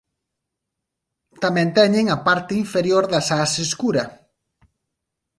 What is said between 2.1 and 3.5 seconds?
parte inferior das